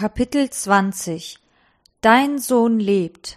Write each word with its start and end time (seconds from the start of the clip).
Kapitel 0.00 0.48
20 0.48 1.38
Dein 2.00 2.38
Sohn 2.38 2.80
lebt 2.80 3.36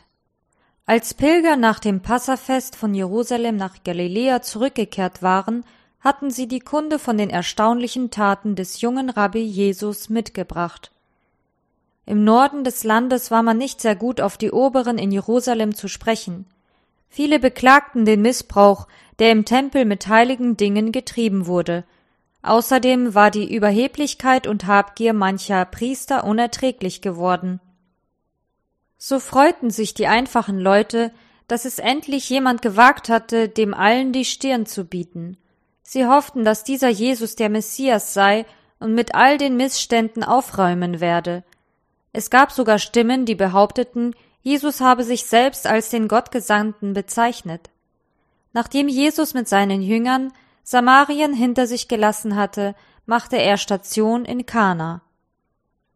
Als 0.86 1.13
Pilger 1.13 1.58
nach 1.58 1.79
dem 1.79 2.00
Passafest 2.00 2.78
von 2.78 2.96
Jerusalem 2.96 3.58
nach 3.58 3.83
Galiläa 3.83 4.41
zurückgekehrt 4.41 5.21
waren, 5.21 5.65
hatten 5.99 6.31
sie 6.31 6.47
die 6.47 6.62
Kunde 6.62 6.99
von 6.99 7.18
den 7.18 7.29
erstaunlichen 7.29 8.12
Taten 8.12 8.55
des 8.55 8.79
jungen 8.79 9.10
Rabbi 9.10 9.41
Jesus 9.41 10.07
mitgebracht. 10.07 10.91
Im 12.05 12.23
Norden 12.23 12.63
des 12.63 12.85
Landes 12.85 13.29
war 13.29 13.43
man 13.43 13.57
nicht 13.57 13.81
sehr 13.81 13.97
gut 13.97 14.21
auf 14.21 14.37
die 14.37 14.51
Oberen 14.51 14.97
in 14.97 15.11
Jerusalem 15.11 15.75
zu 15.75 15.89
sprechen. 15.89 16.45
Viele 17.09 17.39
beklagten 17.39 18.05
den 18.05 18.21
Missbrauch, 18.21 18.88
der 19.20 19.34
im 19.34 19.43
Tempel 19.43 19.84
mit 19.84 20.07
heiligen 20.07 20.55
Dingen 20.55 20.93
getrieben 20.93 21.45
wurde. 21.45 21.84
Außerdem 22.44 23.16
war 23.16 23.31
die 23.31 23.55
Überheblichkeit 23.55 24.48
und 24.48 24.67
Habgier 24.67 25.13
mancher 25.13 25.63
Priester 25.63 26.26
unerträglich 26.26 27.02
geworden. 27.02 27.62
So 28.98 29.20
freuten 29.20 29.70
sich 29.70 29.94
die 29.94 30.08
einfachen 30.08 30.59
Leute, 30.59 31.12
dass 31.48 31.63
es 31.66 31.80
endlich 31.80 32.30
jemand 32.30 32.62
gewagt 32.62 33.09
hatte, 33.09 33.48
dem 33.48 33.73
allen 33.73 34.12
die 34.12 34.26
Stirn 34.26 34.66
zu 34.66 34.85
bieten. 34.85 35.38
Sie 35.84 36.05
hofften, 36.05 36.44
dass 36.44 36.63
dieser 36.63 36.90
Jesus 36.90 37.35
der 37.35 37.49
Messias 37.49 38.13
sei 38.13 38.46
und 38.80 38.94
mit 38.94 39.16
all 39.16 39.38
den 39.38 39.55
Missständen 39.55 40.23
aufräumen 40.23 40.99
werde. 40.99 41.44
Es 42.12 42.30
gab 42.30 42.52
sogar 42.52 42.77
Stimmen, 42.77 43.26
die 43.26 43.35
behaupteten, 43.35 44.16
Jesus 44.41 44.82
habe 44.82 45.05
sich 45.05 45.26
selbst 45.26 45.66
als 45.66 45.90
den 45.90 46.10
Gottgesandten 46.10 46.94
bezeichnet. 46.94 47.70
Nachdem 48.52 48.90
Jesus 48.90 49.34
mit 49.34 49.48
seinen 49.48 49.82
Jüngern 49.82 50.34
Samarien 50.63 51.34
hinter 51.34 51.67
sich 51.67 51.88
gelassen 51.88 52.35
hatte, 52.35 52.76
machte 53.05 53.38
er 53.38 53.58
Station 53.58 54.26
in 54.26 54.45
Kana. 54.45 55.02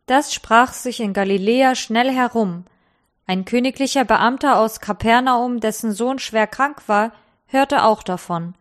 Das 0.05 0.33
sprach 0.33 0.73
sich 0.73 0.99
in 0.99 1.13
Galiläa 1.13 1.75
schnell 1.75 2.11
herum. 2.11 2.65
Ein 3.25 3.45
königlicher 3.45 4.05
Beamter 4.05 4.59
aus 4.59 4.79
Kapernaum, 4.79 5.59
dessen 5.59 5.91
Sohn 5.91 6.19
schwer 6.19 6.47
krank 6.47 6.83
war, 6.87 7.11
hörte 7.45 7.83
auch 7.83 8.03
davon. 8.03 8.53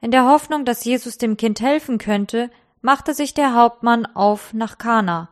In 0.00 0.10
der 0.10 0.26
Hoffnung, 0.26 0.64
dass 0.64 0.84
Jesus 0.84 1.16
dem 1.16 1.36
Kind 1.36 1.60
helfen 1.60 1.98
könnte, 1.98 2.50
machte 2.80 3.14
sich 3.14 3.34
der 3.34 3.54
Hauptmann 3.54 4.06
auf 4.06 4.52
nach 4.52 4.76
Kana. 4.78 5.28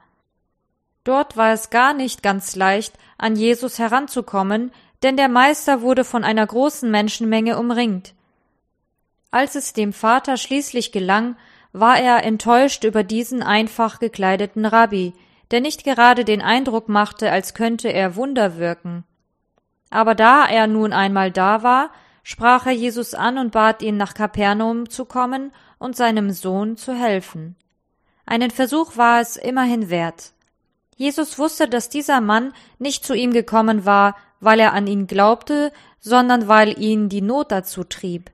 Dort 1.04 1.36
war 1.36 1.52
es 1.52 1.70
gar 1.70 1.92
nicht 1.92 2.22
ganz 2.22 2.56
leicht, 2.56 2.94
an 3.18 3.36
Jesus 3.36 3.78
heranzukommen, 3.78 4.70
denn 5.02 5.16
der 5.16 5.28
Meister 5.28 5.80
wurde 5.80 6.04
von 6.04 6.24
einer 6.24 6.46
großen 6.46 6.90
Menschenmenge 6.90 7.58
umringt. 7.58 8.14
Als 9.30 9.54
es 9.54 9.72
dem 9.72 9.92
Vater 9.92 10.36
schließlich 10.36 10.92
gelang, 10.92 11.36
war 11.72 11.98
er 11.98 12.24
enttäuscht 12.24 12.84
über 12.84 13.04
diesen 13.04 13.42
einfach 13.42 14.00
gekleideten 14.00 14.66
Rabbi, 14.66 15.14
der 15.50 15.60
nicht 15.60 15.84
gerade 15.84 16.24
den 16.24 16.42
Eindruck 16.42 16.88
machte, 16.88 17.30
als 17.30 17.54
könnte 17.54 17.88
er 17.88 18.16
Wunder 18.16 18.58
wirken. 18.58 19.04
Aber 19.90 20.14
da 20.14 20.46
er 20.46 20.66
nun 20.66 20.92
einmal 20.92 21.30
da 21.30 21.62
war, 21.62 21.90
sprach 22.22 22.66
er 22.66 22.72
Jesus 22.72 23.14
an 23.14 23.38
und 23.38 23.52
bat 23.52 23.82
ihn, 23.82 23.96
nach 23.96 24.14
Kapernaum 24.14 24.88
zu 24.88 25.04
kommen 25.04 25.52
und 25.78 25.96
seinem 25.96 26.30
Sohn 26.30 26.76
zu 26.76 26.94
helfen. 26.94 27.56
Einen 28.26 28.50
Versuch 28.50 28.96
war 28.96 29.20
es 29.20 29.36
immerhin 29.36 29.90
wert. 29.90 30.32
Jesus 30.96 31.38
wusste, 31.38 31.66
dass 31.66 31.88
dieser 31.88 32.20
Mann 32.20 32.52
nicht 32.78 33.04
zu 33.04 33.14
ihm 33.14 33.32
gekommen 33.32 33.84
war, 33.84 34.16
weil 34.38 34.60
er 34.60 34.72
an 34.72 34.86
ihn 34.86 35.06
glaubte, 35.06 35.72
sondern 35.98 36.46
weil 36.46 36.80
ihn 36.80 37.08
die 37.08 37.22
Not 37.22 37.50
dazu 37.50 37.84
trieb. 37.84 38.30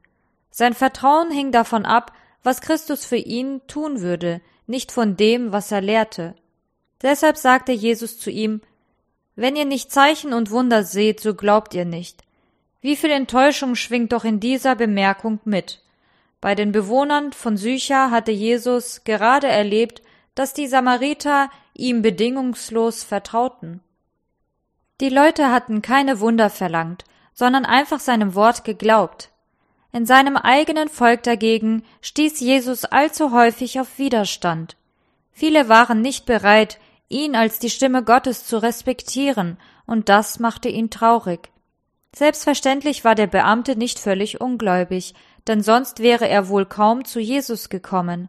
Sein 0.58 0.72
Vertrauen 0.72 1.30
hing 1.30 1.52
davon 1.52 1.84
ab, 1.84 2.14
was 2.42 2.62
Christus 2.62 3.04
für 3.04 3.18
ihn 3.18 3.60
tun 3.66 4.00
würde, 4.00 4.40
nicht 4.66 4.90
von 4.90 5.14
dem, 5.14 5.52
was 5.52 5.70
er 5.70 5.82
lehrte. 5.82 6.34
Deshalb 7.02 7.36
sagte 7.36 7.72
Jesus 7.72 8.18
zu 8.18 8.30
ihm 8.30 8.62
Wenn 9.34 9.54
ihr 9.54 9.66
nicht 9.66 9.92
Zeichen 9.92 10.32
und 10.32 10.50
Wunder 10.50 10.82
seht, 10.82 11.20
so 11.20 11.34
glaubt 11.34 11.74
ihr 11.74 11.84
nicht. 11.84 12.24
Wie 12.80 12.96
viel 12.96 13.10
Enttäuschung 13.10 13.74
schwingt 13.74 14.12
doch 14.12 14.24
in 14.24 14.40
dieser 14.40 14.76
Bemerkung 14.76 15.40
mit. 15.44 15.82
Bei 16.40 16.54
den 16.54 16.72
Bewohnern 16.72 17.34
von 17.34 17.58
Sychar 17.58 18.10
hatte 18.10 18.32
Jesus 18.32 19.04
gerade 19.04 19.48
erlebt, 19.48 20.00
dass 20.34 20.54
die 20.54 20.68
Samariter 20.68 21.50
ihm 21.74 22.00
bedingungslos 22.00 23.04
vertrauten. 23.04 23.82
Die 25.02 25.10
Leute 25.10 25.50
hatten 25.50 25.82
keine 25.82 26.18
Wunder 26.20 26.48
verlangt, 26.48 27.04
sondern 27.34 27.66
einfach 27.66 28.00
seinem 28.00 28.34
Wort 28.34 28.64
geglaubt. 28.64 29.32
In 29.92 30.06
seinem 30.06 30.36
eigenen 30.36 30.88
Volk 30.88 31.22
dagegen 31.22 31.84
stieß 32.02 32.40
Jesus 32.40 32.84
allzu 32.84 33.32
häufig 33.32 33.80
auf 33.80 33.98
Widerstand. 33.98 34.76
Viele 35.32 35.68
waren 35.68 36.00
nicht 36.00 36.26
bereit, 36.26 36.78
ihn 37.08 37.36
als 37.36 37.58
die 37.58 37.70
Stimme 37.70 38.02
Gottes 38.02 38.46
zu 38.46 38.62
respektieren, 38.62 39.58
und 39.86 40.08
das 40.08 40.40
machte 40.40 40.68
ihn 40.68 40.90
traurig. 40.90 41.50
Selbstverständlich 42.14 43.04
war 43.04 43.14
der 43.14 43.26
Beamte 43.26 43.76
nicht 43.76 43.98
völlig 43.98 44.40
ungläubig, 44.40 45.14
denn 45.46 45.62
sonst 45.62 46.00
wäre 46.00 46.28
er 46.28 46.48
wohl 46.48 46.66
kaum 46.66 47.04
zu 47.04 47.20
Jesus 47.20 47.68
gekommen. 47.68 48.28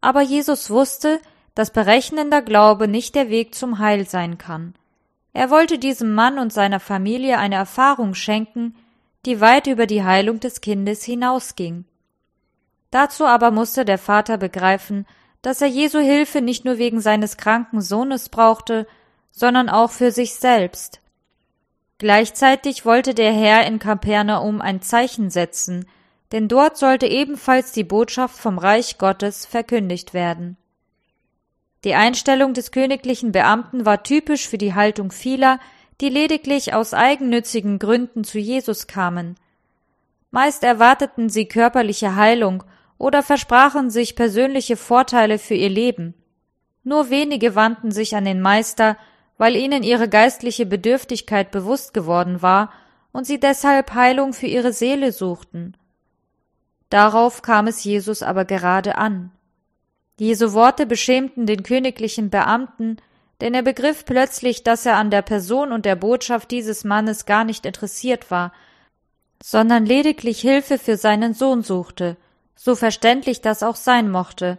Aber 0.00 0.20
Jesus 0.20 0.70
wusste, 0.70 1.20
dass 1.54 1.72
berechnender 1.72 2.42
Glaube 2.42 2.88
nicht 2.88 3.14
der 3.14 3.28
Weg 3.28 3.54
zum 3.54 3.78
Heil 3.78 4.06
sein 4.06 4.38
kann. 4.38 4.74
Er 5.32 5.50
wollte 5.50 5.78
diesem 5.78 6.14
Mann 6.14 6.38
und 6.38 6.52
seiner 6.52 6.80
Familie 6.80 7.38
eine 7.38 7.54
Erfahrung 7.54 8.14
schenken, 8.14 8.74
die 9.26 9.40
weit 9.40 9.66
über 9.66 9.86
die 9.86 10.02
Heilung 10.02 10.40
des 10.40 10.60
Kindes 10.60 11.04
hinausging. 11.04 11.84
Dazu 12.90 13.24
aber 13.26 13.50
musste 13.50 13.84
der 13.84 13.98
Vater 13.98 14.38
begreifen, 14.38 15.06
dass 15.42 15.62
er 15.62 15.68
Jesu 15.68 15.98
Hilfe 16.00 16.40
nicht 16.40 16.64
nur 16.64 16.78
wegen 16.78 17.00
seines 17.00 17.36
kranken 17.36 17.80
Sohnes 17.80 18.28
brauchte, 18.28 18.86
sondern 19.30 19.68
auch 19.68 19.90
für 19.90 20.10
sich 20.10 20.34
selbst. 20.34 21.00
Gleichzeitig 21.98 22.84
wollte 22.84 23.14
der 23.14 23.32
Herr 23.32 23.66
in 23.66 23.78
Kapernaum 23.78 24.60
ein 24.60 24.82
Zeichen 24.82 25.30
setzen, 25.30 25.86
denn 26.32 26.48
dort 26.48 26.78
sollte 26.78 27.06
ebenfalls 27.06 27.72
die 27.72 27.84
Botschaft 27.84 28.38
vom 28.38 28.58
Reich 28.58 28.98
Gottes 28.98 29.46
verkündigt 29.46 30.14
werden. 30.14 30.56
Die 31.84 31.94
Einstellung 31.94 32.54
des 32.54 32.72
königlichen 32.72 33.32
Beamten 33.32 33.86
war 33.86 34.02
typisch 34.02 34.48
für 34.48 34.58
die 34.58 34.74
Haltung 34.74 35.10
vieler, 35.12 35.58
die 36.00 36.08
lediglich 36.08 36.74
aus 36.74 36.94
eigennützigen 36.94 37.78
Gründen 37.78 38.24
zu 38.24 38.38
Jesus 38.38 38.86
kamen. 38.86 39.36
Meist 40.30 40.62
erwarteten 40.62 41.28
sie 41.28 41.46
körperliche 41.46 42.16
Heilung 42.16 42.62
oder 42.98 43.22
versprachen 43.22 43.90
sich 43.90 44.16
persönliche 44.16 44.76
Vorteile 44.76 45.38
für 45.38 45.54
ihr 45.54 45.68
Leben. 45.70 46.14
Nur 46.84 47.10
wenige 47.10 47.54
wandten 47.54 47.90
sich 47.90 48.16
an 48.16 48.24
den 48.24 48.40
Meister, 48.40 48.96
weil 49.38 49.56
ihnen 49.56 49.82
ihre 49.82 50.08
geistliche 50.08 50.66
Bedürftigkeit 50.66 51.50
bewusst 51.50 51.94
geworden 51.94 52.42
war 52.42 52.72
und 53.12 53.26
sie 53.26 53.40
deshalb 53.40 53.94
Heilung 53.94 54.32
für 54.32 54.46
ihre 54.46 54.72
Seele 54.72 55.12
suchten. 55.12 55.76
Darauf 56.90 57.42
kam 57.42 57.66
es 57.66 57.84
Jesus 57.84 58.22
aber 58.22 58.44
gerade 58.44 58.96
an. 58.96 59.30
Jesu 60.18 60.52
Worte 60.52 60.86
beschämten 60.86 61.46
den 61.46 61.62
königlichen 61.62 62.30
Beamten, 62.30 62.98
denn 63.40 63.54
er 63.54 63.62
begriff 63.62 64.04
plötzlich, 64.04 64.62
dass 64.62 64.86
er 64.86 64.96
an 64.96 65.10
der 65.10 65.22
Person 65.22 65.72
und 65.72 65.84
der 65.86 65.96
Botschaft 65.96 66.50
dieses 66.50 66.84
Mannes 66.84 67.26
gar 67.26 67.44
nicht 67.44 67.66
interessiert 67.66 68.30
war, 68.30 68.52
sondern 69.42 69.86
lediglich 69.86 70.40
Hilfe 70.40 70.78
für 70.78 70.96
seinen 70.96 71.34
Sohn 71.34 71.62
suchte, 71.62 72.16
so 72.54 72.76
verständlich 72.76 73.40
das 73.40 73.62
auch 73.62 73.76
sein 73.76 74.10
mochte. 74.10 74.58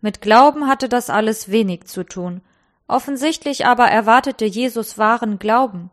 Mit 0.00 0.20
Glauben 0.20 0.66
hatte 0.66 0.88
das 0.88 1.10
alles 1.10 1.50
wenig 1.50 1.84
zu 1.84 2.04
tun, 2.04 2.40
offensichtlich 2.88 3.66
aber 3.66 3.88
erwartete 3.88 4.44
Jesus 4.44 4.98
wahren 4.98 5.38
Glauben. 5.38 5.90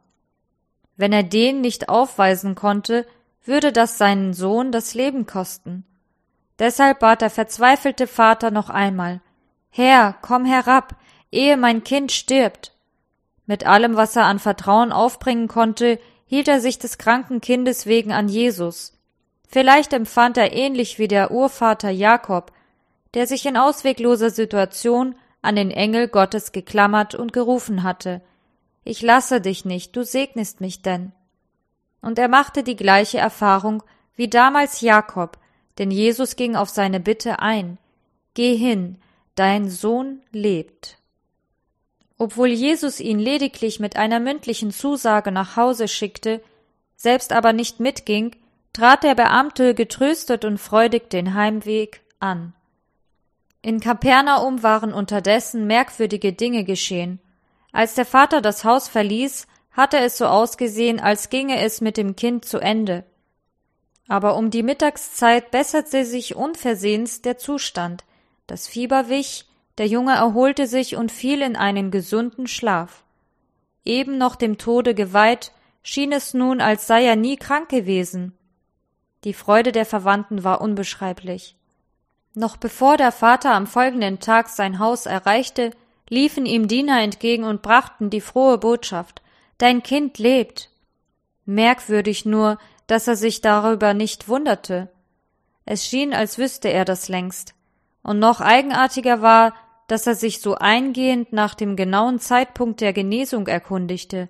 Wenn 0.97 1.13
er 1.13 1.23
den 1.23 1.61
nicht 1.61 1.89
aufweisen 1.89 2.55
konnte, 2.55 3.05
würde 3.43 3.71
das 3.71 3.97
seinen 3.97 4.33
Sohn 4.33 4.71
das 4.71 4.95
Leben 4.95 5.25
kosten. 5.25 5.85
Deshalb 6.57 6.99
bat 6.99 7.21
der 7.21 7.29
verzweifelte 7.29 8.07
Vater 8.07 8.49
noch 8.49 8.69
einmal 8.69 9.21
Herr, 9.69 10.15
komm 10.21 10.45
herab, 10.45 10.95
ehe 11.35 11.57
mein 11.57 11.83
Kind 11.83 12.11
stirbt. 12.11 12.73
Mit 13.45 13.65
allem, 13.65 13.95
was 13.95 14.15
er 14.15 14.25
an 14.25 14.39
Vertrauen 14.39 14.91
aufbringen 14.91 15.47
konnte, 15.47 15.99
hielt 16.25 16.47
er 16.47 16.59
sich 16.59 16.79
des 16.79 16.97
kranken 16.97 17.41
Kindes 17.41 17.85
wegen 17.85 18.11
an 18.11 18.27
Jesus. 18.27 18.97
Vielleicht 19.47 19.93
empfand 19.93 20.37
er 20.37 20.53
ähnlich 20.53 20.97
wie 20.97 21.07
der 21.07 21.31
Urvater 21.31 21.91
Jakob, 21.91 22.51
der 23.13 23.27
sich 23.27 23.45
in 23.45 23.57
auswegloser 23.57 24.31
Situation 24.31 25.15
an 25.41 25.55
den 25.55 25.69
Engel 25.69 26.07
Gottes 26.07 26.51
geklammert 26.51 27.13
und 27.13 27.33
gerufen 27.33 27.83
hatte 27.83 28.21
Ich 28.83 29.01
lasse 29.01 29.41
dich 29.41 29.63
nicht, 29.63 29.95
du 29.95 30.03
segnest 30.03 30.59
mich 30.59 30.81
denn 30.81 31.11
und 32.05 32.19
er 32.19 32.27
machte 32.27 32.61
die 32.61 32.75
gleiche 32.75 33.17
Erfahrung 33.17 33.81
wie 34.15 34.29
damals 34.29 34.81
Jakob, 34.81 35.39
denn 35.79 35.89
Jesus 35.89 36.35
ging 36.35 36.55
auf 36.55 36.69
seine 36.69 36.99
Bitte 36.99 37.39
ein 37.39 37.79
Geh 38.35 38.55
hin, 38.55 38.97
dein 39.33 39.69
Sohn 39.69 40.21
lebt. 40.31 40.99
Obwohl 42.17 42.47
Jesus 42.47 42.99
ihn 42.99 43.19
lediglich 43.19 43.79
mit 43.79 43.97
einer 43.97 44.19
mündlichen 44.19 44.71
Zusage 44.71 45.31
nach 45.31 45.55
Hause 45.57 45.87
schickte, 45.87 46.41
selbst 46.95 47.33
aber 47.33 47.51
nicht 47.51 47.79
mitging, 47.79 48.35
trat 48.71 49.03
der 49.03 49.15
Beamte 49.15 49.73
getröstet 49.73 50.45
und 50.45 50.57
freudig 50.57 51.09
den 51.09 51.33
Heimweg 51.33 52.01
an. 52.19 52.53
In 53.61 53.79
Kapernaum 53.79 54.63
waren 54.63 54.93
unterdessen 54.93 55.65
merkwürdige 55.65 56.33
Dinge 56.33 56.63
geschehen. 56.63 57.19
Als 57.71 57.95
der 57.95 58.05
Vater 58.05 58.41
das 58.41 58.63
Haus 58.63 58.87
verließ, 58.87 59.47
hatte 59.71 59.97
es 59.97 60.17
so 60.17 60.27
ausgesehen, 60.27 60.99
als 60.99 61.29
ginge 61.29 61.59
es 61.59 61.81
mit 61.81 61.97
dem 61.97 62.15
Kind 62.15 62.45
zu 62.45 62.59
Ende. 62.59 63.03
Aber 64.07 64.37
um 64.37 64.51
die 64.51 64.63
Mittagszeit 64.63 65.51
besserte 65.51 66.05
sich 66.05 66.35
unversehens 66.35 67.21
der 67.21 67.37
Zustand. 67.37 68.03
Das 68.47 68.67
Fieber 68.67 69.09
wich, 69.09 69.45
der 69.77 69.87
Junge 69.87 70.13
erholte 70.13 70.67
sich 70.67 70.95
und 70.95 71.11
fiel 71.11 71.41
in 71.41 71.55
einen 71.55 71.91
gesunden 71.91 72.47
Schlaf. 72.47 73.03
Eben 73.83 74.17
noch 74.17 74.35
dem 74.35 74.57
Tode 74.57 74.95
geweiht, 74.95 75.51
schien 75.83 76.11
es 76.11 76.33
nun, 76.33 76.61
als 76.61 76.87
sei 76.87 77.05
er 77.05 77.15
nie 77.15 77.37
krank 77.37 77.69
gewesen. 77.69 78.33
Die 79.23 79.33
Freude 79.33 79.71
der 79.71 79.85
Verwandten 79.85 80.43
war 80.43 80.61
unbeschreiblich. 80.61 81.55
Noch 82.33 82.57
bevor 82.57 82.97
der 82.97 83.11
Vater 83.11 83.53
am 83.53 83.67
folgenden 83.67 84.19
Tag 84.19 84.49
sein 84.49 84.79
Haus 84.79 85.05
erreichte, 85.05 85.71
liefen 86.09 86.45
ihm 86.45 86.67
Diener 86.67 87.01
entgegen 87.01 87.43
und 87.43 87.61
brachten 87.61 88.09
die 88.09 88.21
frohe 88.21 88.57
Botschaft 88.57 89.21
Dein 89.57 89.83
Kind 89.83 90.17
lebt. 90.17 90.69
Merkwürdig 91.45 92.25
nur, 92.25 92.57
dass 92.87 93.07
er 93.07 93.15
sich 93.15 93.41
darüber 93.41 93.93
nicht 93.93 94.27
wunderte. 94.27 94.89
Es 95.63 95.85
schien, 95.85 96.13
als 96.13 96.37
wüsste 96.37 96.67
er 96.67 96.83
das 96.83 97.07
längst. 97.07 97.55
Und 98.03 98.19
noch 98.19 98.41
eigenartiger 98.41 99.21
war, 99.21 99.53
dass 99.87 100.07
er 100.07 100.15
sich 100.15 100.41
so 100.41 100.55
eingehend 100.55 101.33
nach 101.33 101.53
dem 101.53 101.75
genauen 101.75 102.19
Zeitpunkt 102.19 102.81
der 102.81 102.93
Genesung 102.93 103.47
erkundigte. 103.47 104.29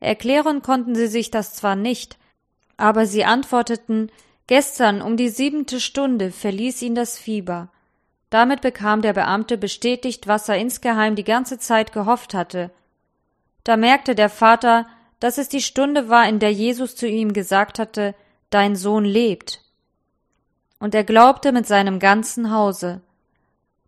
Erklären 0.00 0.62
konnten 0.62 0.94
sie 0.94 1.06
sich 1.06 1.30
das 1.30 1.54
zwar 1.54 1.76
nicht, 1.76 2.18
aber 2.76 3.06
sie 3.06 3.24
antworteten, 3.24 4.10
gestern 4.46 5.02
um 5.02 5.16
die 5.16 5.28
siebente 5.28 5.80
Stunde 5.80 6.30
verließ 6.30 6.82
ihn 6.82 6.94
das 6.94 7.18
Fieber. 7.18 7.68
Damit 8.30 8.60
bekam 8.60 9.02
der 9.02 9.12
Beamte 9.12 9.58
bestätigt, 9.58 10.26
was 10.26 10.48
er 10.48 10.56
insgeheim 10.56 11.16
die 11.16 11.24
ganze 11.24 11.58
Zeit 11.58 11.92
gehofft 11.92 12.32
hatte. 12.32 12.70
Da 13.64 13.76
merkte 13.76 14.14
der 14.14 14.30
Vater, 14.30 14.86
dass 15.18 15.36
es 15.36 15.48
die 15.48 15.60
Stunde 15.60 16.08
war, 16.08 16.28
in 16.28 16.38
der 16.38 16.52
Jesus 16.52 16.96
zu 16.96 17.06
ihm 17.06 17.32
gesagt 17.32 17.78
hatte, 17.78 18.14
Dein 18.48 18.74
Sohn 18.74 19.04
lebt. 19.04 19.60
Und 20.80 20.94
er 20.94 21.04
glaubte 21.04 21.52
mit 21.52 21.68
seinem 21.68 22.00
ganzen 22.00 22.50
Hause. 22.52 23.00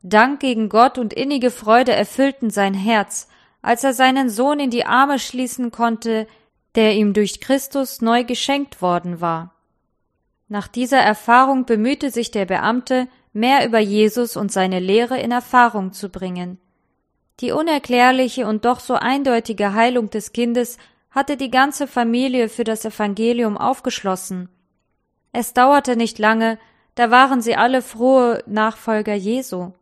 Dank 0.02 0.40
gegen 0.40 0.69
Gott 0.69 0.99
und 0.99 1.12
innige 1.12 1.50
Freude 1.50 1.93
erfüllten 1.93 2.50
sein 2.50 2.75
Herz, 2.75 3.28
als 3.62 3.84
er 3.84 3.94
seinen 3.94 4.28
Sohn 4.28 4.58
in 4.58 4.70
die 4.70 4.84
Arme 4.84 5.19
schließen 5.19 5.70
konnte, 5.70 6.26
der 6.75 6.94
ihm 6.94 7.12
durch 7.12 7.40
Christus 7.40 8.00
neu 8.00 8.25
geschenkt 8.25 8.82
worden 8.82 9.20
war. 9.20 9.54
Nach 10.49 10.69
dieser 10.69 10.99
Erfahrung 10.99 11.64
bemühte 11.64 12.10
sich 12.10 12.31
der 12.31 12.44
Beamte, 12.44 13.08
mehr 13.32 13.66
über 13.66 13.78
Jesus 13.78 14.37
und 14.37 14.52
seine 14.52 14.81
Lehre 14.81 15.19
in 15.19 15.31
Erfahrung 15.31 15.93
zu 15.93 16.08
bringen. 16.08 16.58
Die 17.40 17.52
unerklärliche 17.52 18.46
und 18.46 18.64
doch 18.64 18.81
so 18.81 18.94
eindeutige 18.94 19.72
Heilung 19.72 20.10
des 20.10 20.32
Kindes 20.32 20.76
hatte 21.10 21.37
die 21.37 21.50
ganze 21.50 21.87
Familie 21.87 22.49
für 22.49 22.64
das 22.64 22.84
Evangelium 22.84 23.56
aufgeschlossen. 23.56 24.49
Es 25.32 25.54
dauerte 25.54 25.96
nicht 25.96 26.19
lange, 26.19 26.58
da 26.94 27.10
waren 27.10 27.40
sie 27.40 27.56
alle 27.56 27.81
frohe 27.81 28.43
Nachfolger 28.46 29.14
Jesu. 29.14 29.72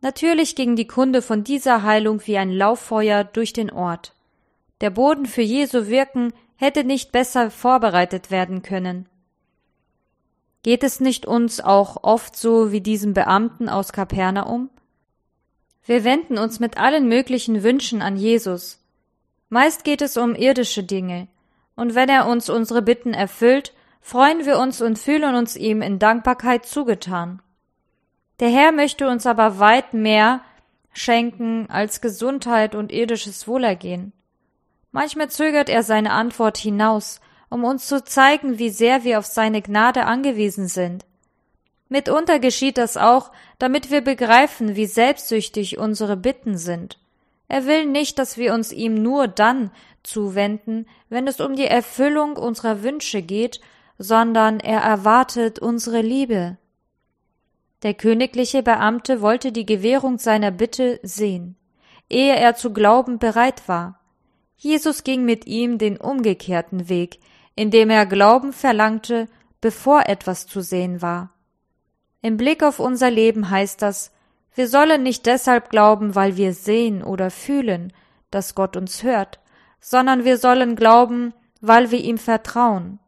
Natürlich 0.00 0.54
ging 0.56 0.76
die 0.76 0.86
Kunde 0.86 1.22
von 1.22 1.42
dieser 1.42 1.82
Heilung 1.82 2.20
wie 2.26 2.36
ein 2.36 2.50
Lauffeuer 2.50 3.24
durch 3.24 3.52
den 3.52 3.70
Ort. 3.70 4.12
Der 4.80 4.90
Boden 4.90 5.26
für 5.26 5.42
Jesu 5.42 5.88
Wirken 5.88 6.32
hätte 6.56 6.84
nicht 6.84 7.12
besser 7.12 7.50
vorbereitet 7.50 8.30
werden 8.30 8.62
können. 8.62 9.08
Geht 10.62 10.82
es 10.82 11.00
nicht 11.00 11.26
uns 11.26 11.60
auch 11.60 12.02
oft 12.02 12.36
so 12.36 12.72
wie 12.72 12.80
diesem 12.80 13.14
Beamten 13.14 13.68
aus 13.68 13.92
Kapernaum? 13.92 14.68
Wir 15.84 16.02
wenden 16.02 16.38
uns 16.38 16.58
mit 16.58 16.76
allen 16.76 17.08
möglichen 17.08 17.62
Wünschen 17.62 18.02
an 18.02 18.16
Jesus. 18.16 18.82
Meist 19.48 19.84
geht 19.84 20.02
es 20.02 20.16
um 20.16 20.34
irdische 20.34 20.82
Dinge, 20.82 21.28
und 21.76 21.94
wenn 21.94 22.08
er 22.08 22.26
uns 22.26 22.50
unsere 22.50 22.82
Bitten 22.82 23.14
erfüllt, 23.14 23.72
freuen 24.00 24.44
wir 24.44 24.58
uns 24.58 24.80
und 24.82 24.98
fühlen 24.98 25.36
uns 25.36 25.56
ihm 25.56 25.82
in 25.82 26.00
Dankbarkeit 26.00 26.66
zugetan. 26.66 27.40
Der 28.40 28.48
Herr 28.50 28.72
möchte 28.72 29.08
uns 29.08 29.26
aber 29.26 29.58
weit 29.58 29.94
mehr 29.94 30.42
schenken 30.92 31.68
als 31.70 32.00
Gesundheit 32.00 32.74
und 32.74 32.92
irdisches 32.92 33.48
Wohlergehen. 33.48 34.12
Manchmal 34.92 35.30
zögert 35.30 35.68
er 35.68 35.82
seine 35.82 36.12
Antwort 36.12 36.56
hinaus, 36.56 37.20
um 37.48 37.64
uns 37.64 37.86
zu 37.86 38.02
zeigen, 38.04 38.58
wie 38.58 38.70
sehr 38.70 39.04
wir 39.04 39.18
auf 39.18 39.26
seine 39.26 39.62
Gnade 39.62 40.04
angewiesen 40.04 40.68
sind. 40.68 41.04
Mitunter 41.88 42.38
geschieht 42.38 42.78
das 42.78 42.96
auch, 42.96 43.30
damit 43.58 43.90
wir 43.90 44.00
begreifen, 44.00 44.74
wie 44.74 44.86
selbstsüchtig 44.86 45.78
unsere 45.78 46.16
Bitten 46.16 46.58
sind. 46.58 46.98
Er 47.48 47.66
will 47.66 47.86
nicht, 47.86 48.18
dass 48.18 48.36
wir 48.36 48.52
uns 48.54 48.72
ihm 48.72 48.94
nur 48.94 49.28
dann 49.28 49.70
zuwenden, 50.02 50.86
wenn 51.08 51.28
es 51.28 51.40
um 51.40 51.54
die 51.54 51.66
Erfüllung 51.66 52.36
unserer 52.36 52.82
Wünsche 52.82 53.22
geht, 53.22 53.60
sondern 53.98 54.60
er 54.60 54.80
erwartet 54.80 55.58
unsere 55.58 56.00
Liebe. 56.00 56.58
Der 57.86 57.94
königliche 57.94 58.64
Beamte 58.64 59.20
wollte 59.20 59.52
die 59.52 59.64
Gewährung 59.64 60.18
seiner 60.18 60.50
Bitte 60.50 60.98
sehen, 61.04 61.54
ehe 62.10 62.34
er 62.34 62.56
zu 62.56 62.72
glauben 62.72 63.20
bereit 63.20 63.68
war. 63.68 64.00
Jesus 64.56 65.04
ging 65.04 65.24
mit 65.24 65.46
ihm 65.46 65.78
den 65.78 65.96
umgekehrten 65.96 66.88
Weg, 66.88 67.20
indem 67.54 67.90
er 67.90 68.04
Glauben 68.04 68.52
verlangte, 68.52 69.28
bevor 69.60 70.08
etwas 70.08 70.48
zu 70.48 70.62
sehen 70.62 71.00
war. 71.00 71.30
Im 72.22 72.36
Blick 72.36 72.64
auf 72.64 72.80
unser 72.80 73.08
Leben 73.08 73.50
heißt 73.50 73.82
das, 73.82 74.10
wir 74.56 74.66
sollen 74.66 75.04
nicht 75.04 75.24
deshalb 75.24 75.70
glauben, 75.70 76.16
weil 76.16 76.36
wir 76.36 76.54
sehen 76.54 77.04
oder 77.04 77.30
fühlen, 77.30 77.92
dass 78.32 78.56
Gott 78.56 78.76
uns 78.76 79.04
hört, 79.04 79.38
sondern 79.78 80.24
wir 80.24 80.38
sollen 80.38 80.74
glauben, 80.74 81.34
weil 81.60 81.92
wir 81.92 82.00
ihm 82.00 82.18
vertrauen. 82.18 82.98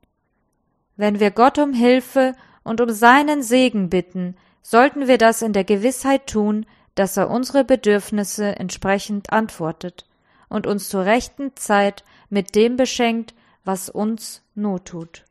Wenn 0.95 1.19
wir 1.19 1.33
Gott 1.33 1.59
um 1.59 1.73
Hilfe 1.73 2.37
und 2.63 2.81
um 2.81 2.91
seinen 2.91 3.43
Segen 3.43 3.91
bitten, 3.91 4.37
sollten 4.63 5.09
wir 5.09 5.19
das 5.19 5.43
in 5.43 5.53
der 5.53 5.65
Gewissheit 5.65 6.27
tun, 6.27 6.67
dass 6.95 7.17
er 7.17 7.31
unsere 7.31 7.65
Bedürfnisse 7.65 8.57
entsprechend 8.57 9.33
antwortet 9.33 10.07
und 10.49 10.67
uns 10.67 10.89
zur 10.89 11.05
rechten 11.05 11.55
Zeit 11.57 12.05
mit 12.29 12.55
dem 12.55 12.77
beschenkt, 12.77 13.35
was 13.65 13.89
uns 13.89 14.43
not 14.55 14.87
tut. 14.87 15.25